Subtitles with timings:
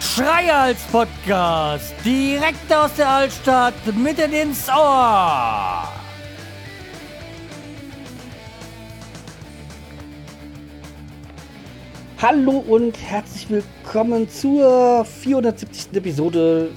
[0.00, 5.88] Schreihals Podcast, direkt aus der Altstadt, mitten ins Ohr.
[12.20, 15.94] Hallo und herzlich willkommen zur 470.
[15.94, 16.72] Episode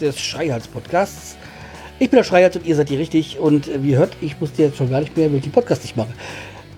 [0.00, 1.37] des Schreihals Podcasts.
[2.00, 4.62] Ich bin der Schreihals und ihr seid hier richtig und wie ihr hört, ich musste
[4.62, 6.14] jetzt schon gar nicht mehr wirklich Podcast nicht machen.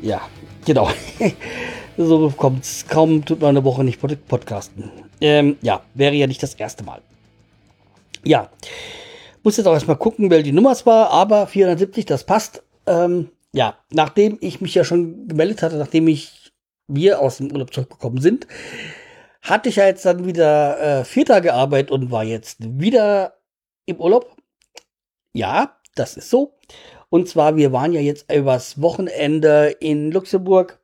[0.00, 0.22] Ja,
[0.64, 0.88] genau.
[1.98, 2.86] so kommt's.
[2.88, 4.90] Kaum tut man eine Woche nicht podcasten.
[5.20, 7.02] Ähm, ja, wäre ja nicht das erste Mal.
[8.24, 8.48] Ja,
[9.42, 12.62] muss jetzt auch erstmal gucken, wer die Nummer war, aber 470, das passt.
[12.86, 16.52] Ähm, ja, nachdem ich mich ja schon gemeldet hatte, nachdem ich
[16.88, 18.46] wir aus dem Urlaub zurückgekommen sind,
[19.42, 23.34] hatte ich ja jetzt dann wieder äh, vier Tage Arbeit und war jetzt wieder
[23.84, 24.39] im Urlaub.
[25.32, 26.54] Ja, das ist so.
[27.08, 30.80] Und zwar, wir waren ja jetzt übers Wochenende in Luxemburg.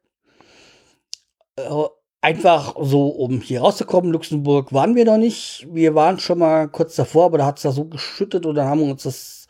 [1.56, 1.84] Äh,
[2.20, 4.12] einfach so, um hier rauszukommen.
[4.12, 5.66] Luxemburg waren wir noch nicht.
[5.70, 8.68] Wir waren schon mal kurz davor, aber da hat es da so geschüttet und dann
[8.68, 9.46] haben wir uns das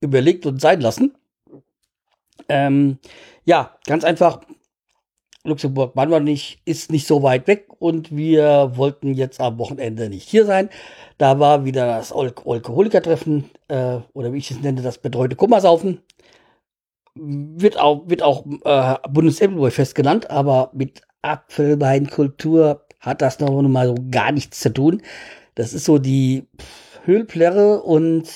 [0.00, 1.14] überlegt und sein lassen.
[2.48, 2.98] Ähm,
[3.44, 4.40] ja, ganz einfach,
[5.44, 10.08] Luxemburg waren wir nicht, ist nicht so weit weg und wir wollten jetzt am Wochenende
[10.08, 10.68] nicht hier sein.
[11.18, 16.00] Da war wieder das Al Alkoholikertreffen äh, oder wie ich es nenne, das betreute Kummersaufen.
[17.14, 23.96] Wird auch, wird auch äh, Bundesemmelfest genannt, aber mit Apfelweinkultur hat das noch mal so
[24.10, 25.02] gar nichts zu tun.
[25.56, 26.46] Das ist so die
[27.04, 28.28] Höhlplärre und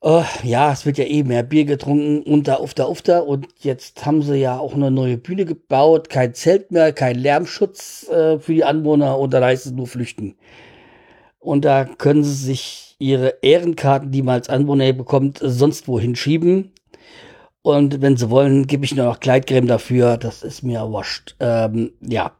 [0.00, 3.48] Uh, ja, es wird ja eh mehr Bier getrunken und da auf der Ufter und
[3.58, 8.38] jetzt haben sie ja auch eine neue Bühne gebaut, kein Zelt mehr, kein Lärmschutz äh,
[8.38, 10.36] für die Anwohner und da heißt es nur flüchten.
[11.40, 16.72] Und da können sie sich ihre Ehrenkarten, die man als Anwohner bekommt, sonst wohin schieben.
[17.62, 20.16] Und wenn sie wollen, gebe ich nur noch Kleidcreme dafür.
[20.16, 21.36] Das ist mir wurscht.
[21.40, 22.32] Ähm, ja.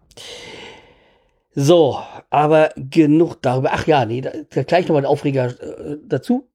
[1.55, 1.99] So,
[2.31, 3.71] aber genug darüber.
[3.73, 4.31] Ach ja, nee, da,
[4.63, 6.49] gleich nochmal ein Aufreger äh, dazu.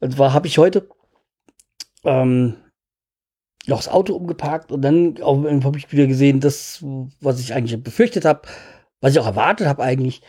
[0.00, 0.88] Und zwar habe ich heute
[2.04, 2.56] ähm,
[3.66, 6.84] noch das Auto umgeparkt und dann habe ich wieder gesehen, das,
[7.20, 8.42] was ich eigentlich befürchtet habe,
[9.00, 10.22] was ich auch erwartet habe eigentlich,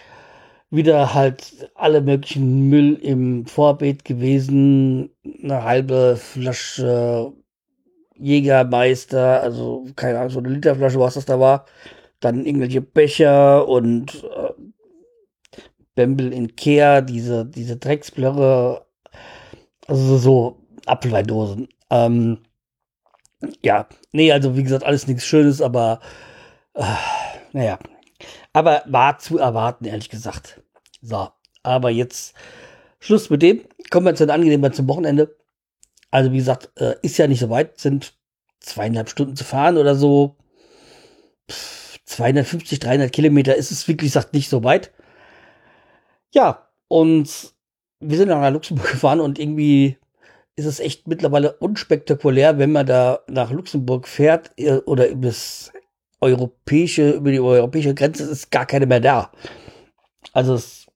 [0.70, 5.10] wieder halt alle möglichen Müll im Vorbeet gewesen,
[5.44, 7.34] eine halbe Flasche
[8.16, 11.66] Jägermeister, also keine Ahnung, so eine Literflasche, was das da war,
[12.20, 14.54] dann irgendwelche Becher und äh,
[15.96, 18.86] Bembel in Kehr, diese, diese Drecksblöcke,
[19.92, 21.68] also so Apfelweindosen.
[21.90, 22.40] Ähm,
[23.62, 26.00] ja, nee, also wie gesagt, alles nichts Schönes, aber
[26.74, 26.84] äh,
[27.52, 27.78] naja.
[28.54, 30.62] Aber war zu erwarten, ehrlich gesagt.
[31.02, 31.30] So,
[31.64, 32.36] aber jetzt
[33.00, 33.62] Schluss mit dem.
[33.90, 35.36] Kommen wir zu den angenehmen zum Wochenende.
[36.12, 38.14] Also wie gesagt, äh, ist ja nicht so weit, sind
[38.60, 40.38] zweieinhalb Stunden zu fahren oder so.
[41.50, 44.92] Pff, 250, 300 Kilometer ist es wirklich, sagt nicht so weit.
[46.34, 47.54] Ja, und
[48.02, 49.98] wir sind nach Luxemburg gefahren und irgendwie
[50.56, 55.72] ist es echt mittlerweile unspektakulär, wenn man da nach Luxemburg fährt äh, oder über das
[56.20, 59.32] europäische, über die europäische Grenze ist gar keine mehr da.
[60.34, 60.88] Also es,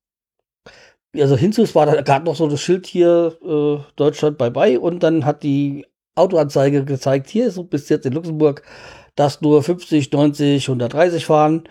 [1.16, 4.80] also hinzu, es war da gerade noch so das Schild hier, äh, Deutschland bye bye
[4.80, 5.86] und dann hat die
[6.16, 8.64] Autoanzeige gezeigt, hier ist so bis jetzt in Luxemburg,
[9.16, 11.64] dass nur 50, 90, 130 fahren.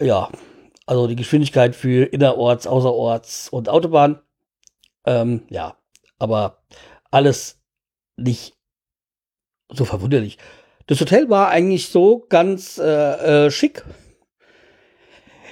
[0.00, 0.30] Ja,
[0.86, 4.20] also die Geschwindigkeit für innerorts, außerorts und Autobahn.
[5.04, 5.76] Ähm, ja,
[6.18, 6.62] aber
[7.10, 7.60] alles
[8.16, 8.54] nicht
[9.70, 10.38] so verwunderlich.
[10.86, 13.84] Das Hotel war eigentlich so ganz äh, äh, schick.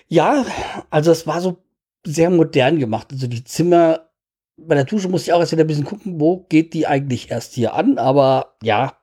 [0.08, 0.46] Ja,
[0.90, 1.62] also es war so
[2.04, 3.08] sehr modern gemacht.
[3.12, 4.08] Also die Zimmer,
[4.56, 7.30] bei der Dusche musste ich auch erst wieder ein bisschen gucken, wo geht die eigentlich
[7.30, 7.98] erst hier an.
[7.98, 8.96] Aber ja,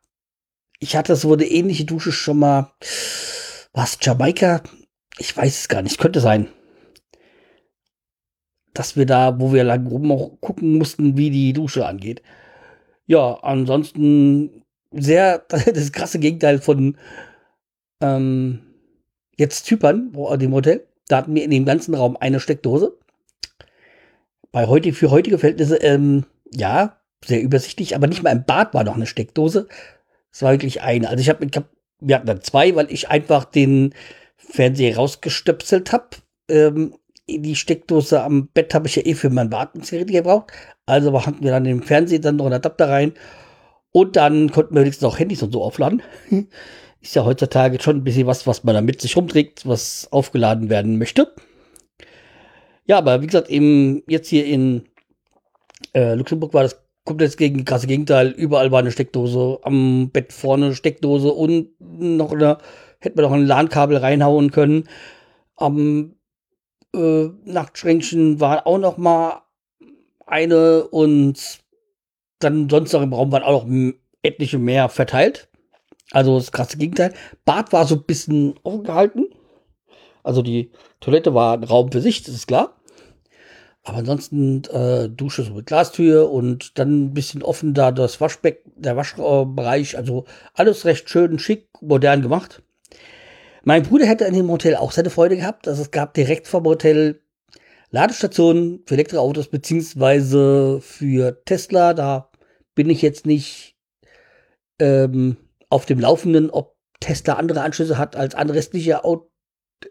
[0.80, 2.74] ich hatte so eine ähnliche Dusche schon mal.
[3.74, 4.62] Was, Jamaika?
[5.18, 6.48] Ich weiß es gar nicht, könnte sein
[8.74, 12.22] dass wir da, wo wir lang rum auch gucken mussten, wie die Dusche angeht.
[13.06, 16.98] Ja, ansonsten sehr das krasse Gegenteil von
[18.02, 18.62] ähm,
[19.38, 20.88] jetzt Zypern, dem Hotel.
[21.08, 22.98] Da hatten wir in dem ganzen Raum eine Steckdose.
[24.52, 28.84] Bei heute, für heutige Verhältnisse, ähm, ja, sehr übersichtlich, aber nicht mal im Bad war
[28.84, 29.68] noch eine Steckdose.
[30.32, 31.10] Es war wirklich eine.
[31.10, 31.66] Also ich habe, ich hab,
[32.00, 33.94] wir hatten dann zwei, weil ich einfach den
[34.36, 36.10] Fernseher rausgestöpselt habe.
[36.50, 36.96] Ähm,
[37.28, 40.52] die Steckdose am Bett habe ich ja eh für mein Wartungsgerät gebraucht.
[40.86, 43.14] Also hatten wir dann im Fernseher dann noch einen Adapter rein.
[43.92, 46.02] Und dann konnten wir wenigstens auch Handys und so aufladen.
[47.02, 50.70] Ist ja heutzutage schon ein bisschen was, was man da mit sich rumträgt, was aufgeladen
[50.70, 51.34] werden möchte.
[52.86, 54.86] Ja, aber wie gesagt, eben jetzt hier in
[55.94, 58.30] äh, Luxemburg war das kommt jetzt gegen krasse Gegenteil.
[58.30, 62.58] Überall war eine Steckdose, am Bett vorne Steckdose und noch eine,
[63.00, 64.86] hätte man noch ein LAN-Kabel reinhauen können.
[65.58, 66.16] Am
[66.94, 69.42] äh, Nachtschränkchen war auch noch mal
[70.26, 71.60] eine und
[72.40, 75.50] dann sonst noch im Raum waren auch noch etliche mehr verteilt.
[76.12, 77.14] Also das krasse Gegenteil.
[77.46, 79.26] Bad war so ein bisschen offen gehalten.
[80.24, 82.76] Also die Toilette war ein Raum für sich, das ist klar.
[83.84, 88.64] Aber ansonsten äh, Dusche so mit Glastür und dann ein bisschen offen da das Waschbeck,
[88.78, 89.98] der Waschbereich.
[89.98, 92.64] Also alles recht schön, schick, modern gemacht.
[93.66, 95.68] Mein Bruder hätte in dem Hotel auch seine Freude gehabt.
[95.68, 97.22] Also es gab direkt vom Hotel
[97.92, 101.94] Ladestationen für Elektroautos beziehungsweise für Tesla.
[101.94, 102.30] Da
[102.76, 103.78] bin ich jetzt nicht
[104.80, 105.38] ähm,
[105.70, 109.30] auf dem Laufenden, ob Tesla andere Anschlüsse hat als andere restliche Auto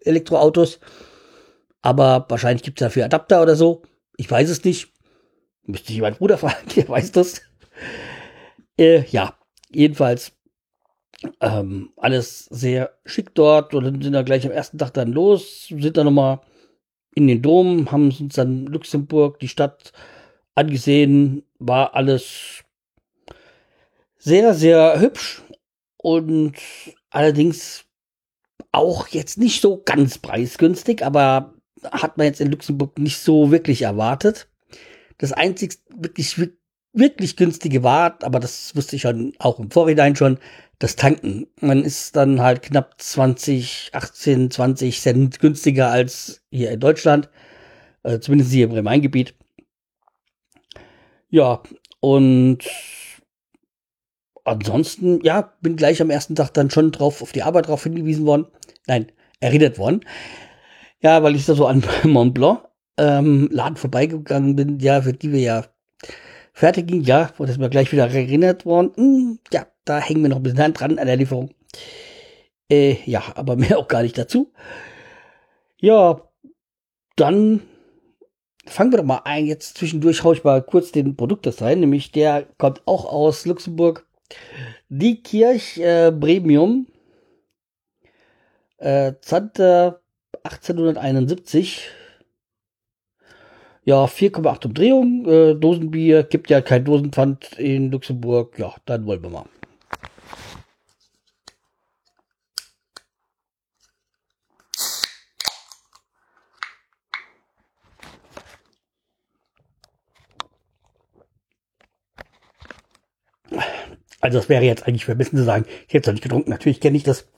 [0.03, 0.81] Elektroautos.
[1.83, 3.83] Aber wahrscheinlich gibt es dafür Adapter oder so.
[4.17, 4.93] Ich weiß es nicht.
[5.65, 7.43] Müsste ich meinen Bruder fragen, der weiß das.
[8.79, 9.37] Äh, ja,
[9.71, 10.33] jedenfalls
[11.41, 13.75] ähm, alles sehr schick dort.
[13.75, 16.41] Und dann sind wir gleich am ersten Tag dann los, sind dann nochmal
[17.15, 19.93] in den Dom, haben uns dann Luxemburg, die Stadt
[20.55, 21.45] angesehen.
[21.59, 22.65] War alles
[24.19, 25.43] sehr, sehr hübsch
[25.97, 26.57] und
[27.11, 27.85] allerdings
[28.71, 31.55] auch jetzt nicht so ganz preisgünstig, aber
[31.91, 34.49] hat man jetzt in Luxemburg nicht so wirklich erwartet.
[35.19, 36.41] Das einzig wirklich,
[36.93, 40.39] wirklich günstige war, aber das wusste ich schon auch im Vorhinein schon,
[40.79, 41.47] das Tanken.
[41.61, 47.31] Man ist dann halt knapp 20, 18, 20 Cent günstiger als hier in Deutschland,
[48.03, 49.35] äh, zumindest hier im Rhein-Gebiet.
[51.31, 51.63] Ja,
[52.01, 52.69] und
[54.45, 58.27] ansonsten, ja, bin gleich am ersten Tag dann schon drauf auf die Arbeit drauf hingewiesen
[58.27, 58.47] worden.
[58.87, 60.01] Nein, erinnert worden.
[61.01, 62.65] Ja, weil ich da so an Mont Blanc
[62.99, 65.65] ähm, Laden vorbeigegangen bin, ja, für die wir ja
[66.53, 68.93] fertig ging, ja, und das mir gleich wieder erinnert worden.
[68.97, 71.51] Hm, ja, da hängen wir noch ein bisschen dran an der Lieferung.
[72.71, 74.53] Äh, ja, aber mehr auch gar nicht dazu.
[75.79, 76.23] Ja,
[77.17, 77.63] dann
[78.67, 79.47] fangen wir doch mal ein.
[79.47, 84.07] Jetzt zwischendurch haue ich mal kurz den Produkt rein, nämlich der kommt auch aus Luxemburg.
[84.89, 86.87] Die Kirch äh, Premium.
[88.79, 90.01] Äh, Zante
[90.45, 91.91] 1871.
[93.85, 95.27] Ja, 4,8 Umdrehungen.
[95.27, 96.23] Äh, Dosenbier.
[96.25, 98.59] Gibt ja kein Dosenpfand in Luxemburg.
[98.59, 99.47] Ja, dann wollen wir mal.
[114.21, 116.51] Also das wäre jetzt eigentlich vermessen zu sagen, ich hätte es noch nicht getrunken.
[116.51, 117.29] Natürlich kenne ich das,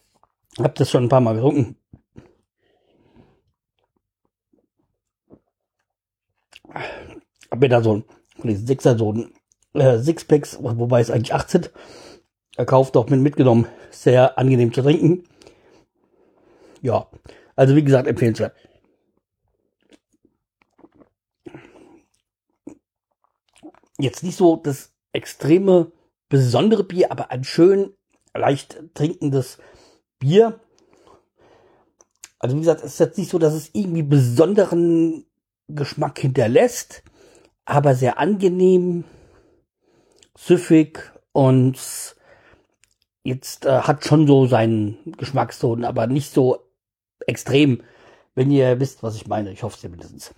[0.59, 1.77] habe das schon ein paar Mal getrunken.
[7.55, 8.05] Hab mir da so ein
[8.37, 9.33] von diesen Sixer so ein
[9.75, 11.71] äh, Sixpacks, wobei es eigentlich 8 sind,
[12.57, 13.69] erkauft, auch mit mitgenommen.
[13.93, 15.23] Sehr angenehm zu trinken.
[16.83, 17.07] Ja,
[17.55, 18.57] also wie gesagt, empfehlenswert.
[24.01, 25.93] Jetzt nicht so das extreme
[26.29, 27.95] besondere Bier, aber ein schön
[28.37, 29.59] leicht trinkendes
[30.19, 30.59] Bier.
[32.41, 35.25] Also wie gesagt, es ist jetzt nicht so, dass es irgendwie besonderen
[35.69, 37.05] Geschmack hinterlässt,
[37.65, 39.05] aber sehr angenehm,
[40.37, 41.79] süffig und
[43.23, 46.59] jetzt äh, hat schon so seinen Geschmackston, aber nicht so
[47.27, 47.83] extrem,
[48.35, 49.53] wenn ihr wisst, was ich meine.
[49.53, 50.35] Ich hoffe es mindestens.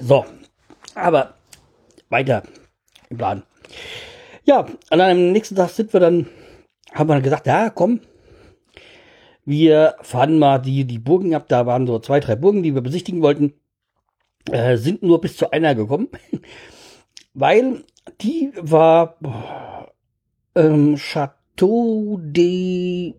[0.00, 0.26] So,
[0.94, 1.34] aber
[2.10, 2.42] weiter
[3.08, 3.42] im Plan.
[4.44, 6.28] Ja, an einem nächsten Tag sind wir dann,
[6.92, 8.00] haben wir dann gesagt, ja, komm,
[9.46, 11.46] wir fahren mal die, die Burgen ab.
[11.48, 13.54] Da waren so zwei, drei Burgen, die wir besichtigen wollten.
[14.50, 16.08] Äh, sind nur bis zu einer gekommen,
[17.34, 17.84] weil
[18.20, 19.16] die war
[20.54, 23.14] ähm, Chateau de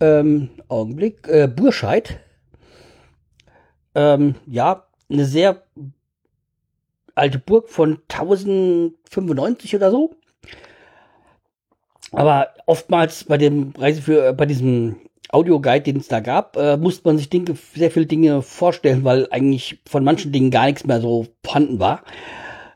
[0.00, 2.20] ähm, Augenblick, äh, Burscheid.
[3.94, 5.62] Ähm, ja, eine sehr
[7.14, 10.14] alte Burg von 1095 oder so.
[12.12, 14.96] Aber oftmals bei dem Reise für, bei diesem
[15.30, 19.28] Audioguide, den es da gab, äh, musste man sich Dinge, sehr viele Dinge vorstellen, weil
[19.30, 22.02] eigentlich von manchen Dingen gar nichts mehr so vorhanden war,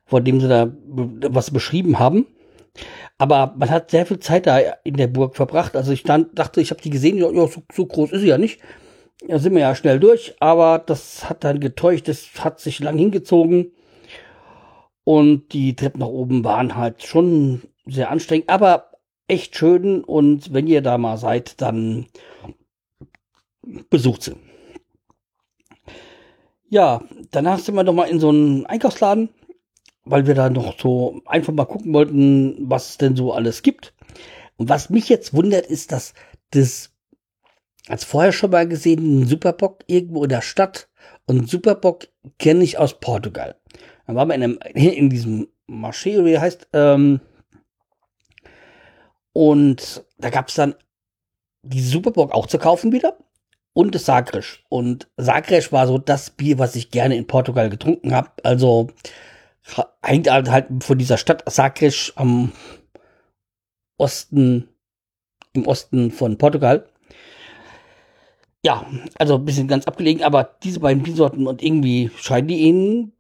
[0.05, 2.27] von dem sie da was beschrieben haben.
[3.17, 5.77] Aber man hat sehr viel Zeit da in der Burg verbracht.
[5.77, 8.39] Also ich stand, dachte, ich habe die gesehen, ja, so, so groß ist sie ja
[8.39, 8.61] nicht.
[9.27, 12.99] Da sind wir ja schnell durch, aber das hat dann getäuscht, das hat sich lang
[12.99, 13.73] hingezogen.
[15.05, 18.92] Und die Treppen nach oben waren halt schon sehr anstrengend, aber
[19.29, 20.03] echt schön.
[20.05, 22.07] Und wenn ihr da mal seid, dann
[23.91, 24.37] besucht sie.
[26.69, 29.29] Ja, danach sind wir noch mal in so einen Einkaufsladen,
[30.05, 33.95] weil wir da noch so einfach mal gucken wollten, was es denn so alles gibt.
[34.57, 36.15] Und was mich jetzt wundert, ist, dass
[36.51, 36.93] das
[37.89, 40.89] als vorher schon mal gesehen, ein Superbock irgendwo in der Stadt
[41.27, 43.57] und Superbock kenne ich aus Portugal.
[44.07, 47.21] Dann waren wir in, einem, in diesem Marché, wie heißt, ähm,
[49.33, 50.75] und da gab es dann
[51.63, 53.17] die Superbock auch zu kaufen wieder
[53.73, 54.59] und das Sagres.
[54.69, 58.31] Und Sagres war so das Bier, was ich gerne in Portugal getrunken habe.
[58.43, 58.89] Also
[60.03, 62.53] hängt halt, halt von dieser Stadt Sagres am
[63.99, 64.69] Osten,
[65.53, 66.87] im Osten von Portugal.
[68.65, 68.87] Ja,
[69.19, 73.13] also ein bisschen ganz abgelegen, aber diese beiden Biersorten und irgendwie scheinen die in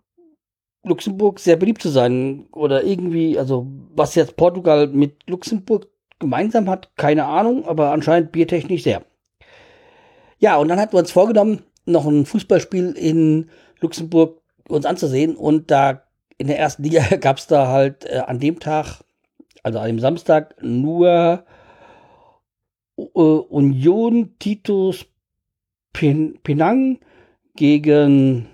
[0.84, 2.46] Luxemburg sehr beliebt zu sein.
[2.52, 5.88] Oder irgendwie, also was jetzt Portugal mit Luxemburg
[6.22, 9.02] gemeinsam hat, keine Ahnung, aber anscheinend biertechnisch sehr.
[10.38, 13.50] Ja, und dann hatten wir uns vorgenommen, noch ein Fußballspiel in
[13.80, 15.36] Luxemburg uns anzusehen.
[15.36, 16.02] Und da
[16.38, 19.04] in der ersten Liga gab es da halt äh, an dem Tag,
[19.62, 21.44] also an dem Samstag, nur
[22.96, 25.06] äh, Union Titus
[25.92, 26.98] Pen Penang
[27.54, 28.48] gegen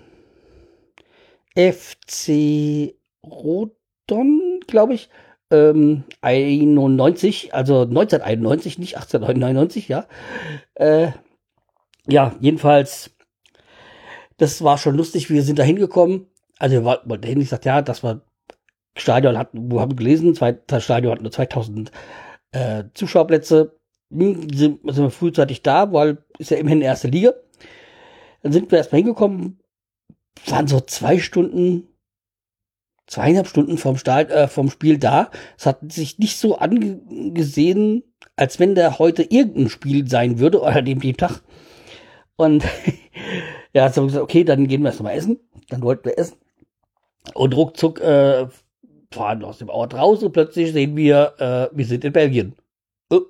[1.55, 5.09] FC Rodon, glaube ich.
[5.51, 10.05] Ähm, 91, also 1991, nicht 1899, ja.
[10.75, 11.11] Äh,
[12.07, 13.15] ja, jedenfalls,
[14.37, 16.27] das war schon lustig, wir sind da hingekommen.
[16.59, 18.21] Also wir wollten dahin, ich sagte, ja, das war
[18.97, 21.91] Stadion hat, wo haben wir gelesen, zwei, das Stadion hat nur 2000
[22.51, 23.77] äh, Zuschauerplätze.
[24.11, 27.33] Hm, sind, sind wir frühzeitig da, weil ist ja immerhin erste Liga.
[28.41, 29.59] Dann sind wir erstmal hingekommen,
[30.47, 31.88] waren so zwei Stunden,
[33.09, 35.31] zweieinhalb Stunden vom, Start, äh, vom Spiel da.
[35.57, 38.03] Es hat sich nicht so angesehen,
[38.35, 41.41] als wenn da heute irgendein Spiel sein würde, oder dem, dem Tag.
[42.37, 42.63] Und
[43.73, 45.39] ja, so gesagt, okay, dann gehen wir erstmal essen.
[45.69, 46.37] Dann wollten wir essen.
[47.33, 48.47] Und ruckzuck äh,
[49.11, 52.55] fahren aus dem Ort raus und plötzlich sehen wir, äh, wir sind in Belgien.
[53.09, 53.21] Oh.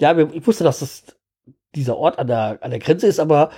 [0.00, 1.04] Ja, wir, ich wusste, dass das
[1.74, 3.50] dieser Ort an der, an der Grenze ist, aber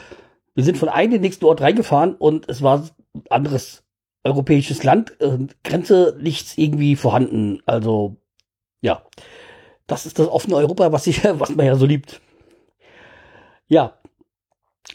[0.54, 2.88] wir sind von einem in den nächsten Ort reingefahren und es war
[3.28, 3.84] anderes
[4.24, 5.20] europäisches Land.
[5.20, 7.62] Äh, Grenze nichts irgendwie vorhanden.
[7.66, 8.16] Also,
[8.80, 9.02] ja.
[9.86, 12.20] Das ist das offene Europa, was ich, was man ja so liebt.
[13.68, 13.94] Ja,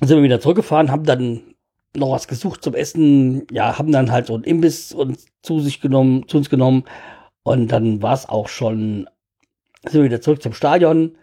[0.02, 1.56] sind wir wieder zurückgefahren, haben dann
[1.96, 5.80] noch was gesucht zum Essen, ja, haben dann halt so ein Imbiss uns zu sich
[5.80, 6.84] genommen, zu uns genommen
[7.44, 9.08] und dann war es auch schon,
[9.84, 11.18] sind wir wieder zurück zum Stadion,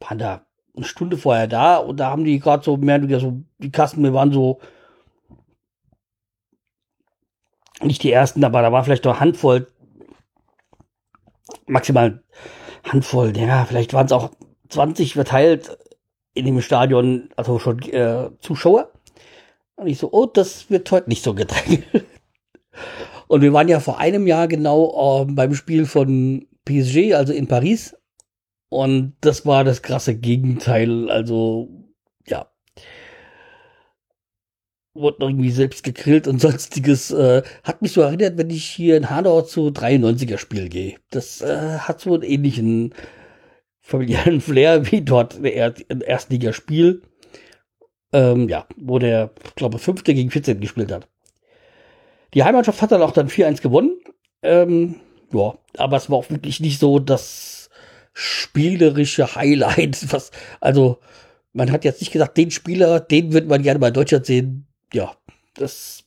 [0.00, 3.42] waren da eine Stunde vorher da und da haben die gerade so mehr oder so,
[3.58, 4.60] die Kassen, wir waren so
[7.82, 9.68] nicht die ersten, aber da war vielleicht noch Handvoll,
[11.66, 12.22] maximal
[12.84, 14.30] Handvoll, ja, vielleicht waren es auch
[14.68, 15.78] 20 verteilt
[16.34, 18.92] in dem Stadion, also schon äh, Zuschauer.
[19.76, 21.84] Und ich so, oh, das wird heute nicht so gedrängt.
[23.28, 27.46] Und wir waren ja vor einem Jahr genau äh, beim Spiel von PSG, also in
[27.46, 27.96] Paris.
[28.70, 31.10] Und das war das krasse Gegenteil.
[31.10, 31.68] Also,
[32.26, 32.50] ja.
[34.98, 37.10] Wurde noch irgendwie selbst gegrillt und sonstiges.
[37.10, 40.96] Äh, hat mich so erinnert, wenn ich hier in Hanau zu 93er Spiel gehe.
[41.10, 42.94] Das äh, hat so einen ähnlichen
[43.80, 47.02] familiären Flair wie dort im Erstligaspiel.
[48.12, 51.08] Ähm, ja, wo der, glaube fünfte gegen 14 gespielt hat.
[52.34, 53.98] Die Heimmannschaft hat dann auch dann 4-1 gewonnen.
[54.42, 54.96] Ähm,
[55.32, 57.70] ja, aber es war auch wirklich nicht so das
[58.12, 60.06] spielerische Highlight.
[60.12, 60.98] Was, also,
[61.52, 64.67] man hat jetzt nicht gesagt, den Spieler, den würde man gerne in Deutschland sehen.
[64.92, 65.16] Ja,
[65.54, 66.04] das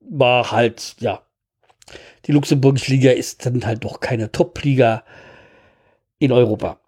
[0.00, 1.22] war halt, ja.
[2.26, 5.04] Die Luxemburgische Liga ist dann halt doch keine Top-Liga
[6.18, 6.80] in Europa.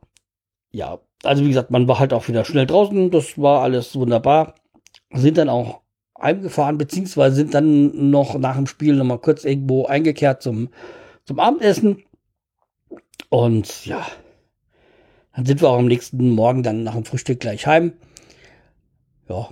[0.71, 4.55] Ja, also wie gesagt, man war halt auch wieder schnell draußen, das war alles wunderbar.
[5.13, 5.81] Sind dann auch
[6.21, 10.71] heimgefahren, beziehungsweise sind dann noch nach dem Spiel nochmal kurz irgendwo eingekehrt zum,
[11.25, 12.05] zum Abendessen.
[13.29, 14.07] Und ja,
[15.35, 17.95] dann sind wir auch am nächsten Morgen dann nach dem Frühstück gleich heim.
[19.29, 19.49] Ja,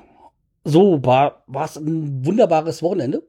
[0.64, 3.22] so war es ein wunderbares Wochenende.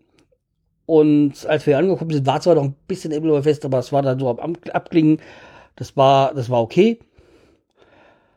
[0.85, 4.19] Und als wir angekommen sind, war zwar noch ein bisschen Fest, aber es war dann
[4.19, 5.21] so am Abklingen.
[5.75, 6.99] Das war, das war okay.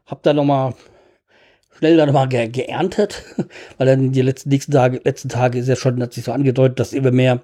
[0.06, 0.74] Hab dann nochmal
[1.76, 3.24] schnell dann nochmal ge geerntet,
[3.78, 6.80] weil dann die letzten nächsten Tage, letzten Tage ist ja schon, hat sich so angedeutet,
[6.80, 7.42] dass immer mehr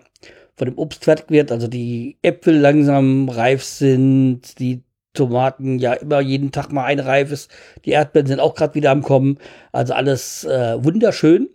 [0.57, 1.53] von dem Obst fertig wird.
[1.53, 4.83] Also die Äpfel langsam reif sind, die
[5.13, 7.51] Tomaten ja immer jeden Tag mal ein reif ist.
[7.85, 9.39] Die Erdbeeren sind auch gerade wieder am Kommen.
[9.73, 11.49] Also alles äh, wunderschön.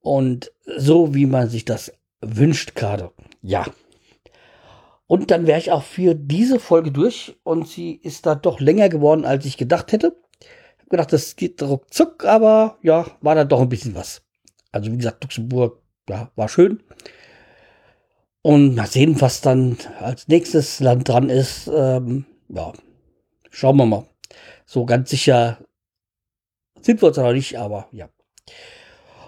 [0.00, 3.12] Und so, wie man sich das wünscht gerade.
[3.42, 3.66] Ja.
[5.06, 8.88] Und dann wäre ich auch für diese Folge durch und sie ist da doch länger
[8.88, 10.16] geworden, als ich gedacht hätte.
[10.88, 14.22] gedacht, das geht ruckzuck, aber ja, war dann doch ein bisschen was.
[14.72, 16.82] Also wie gesagt, Luxemburg, ja, war schön.
[18.42, 21.70] Und mal sehen, was dann als nächstes Land dran ist.
[21.72, 22.72] Ähm, ja,
[23.50, 24.06] schauen wir mal.
[24.66, 25.58] So ganz sicher
[26.80, 28.08] sind wir uns noch nicht, aber ja.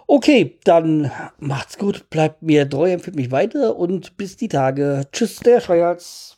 [0.06, 5.06] Okay, dann macht's gut, bleibt mir treu, empfiehlt mich weiter und bis die Tage.
[5.12, 6.33] Tschüss, der Scheuerz.